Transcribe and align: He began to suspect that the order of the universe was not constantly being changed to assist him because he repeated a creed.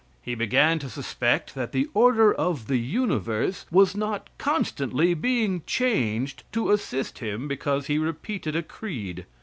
He 0.23 0.33
began 0.33 0.79
to 0.79 0.89
suspect 0.89 1.53
that 1.53 1.73
the 1.73 1.87
order 1.93 2.33
of 2.33 2.65
the 2.65 2.77
universe 2.79 3.67
was 3.69 3.93
not 3.95 4.31
constantly 4.39 5.13
being 5.13 5.61
changed 5.67 6.41
to 6.53 6.71
assist 6.71 7.19
him 7.19 7.47
because 7.47 7.85
he 7.85 7.99
repeated 7.99 8.55
a 8.55 8.63
creed. 8.63 9.27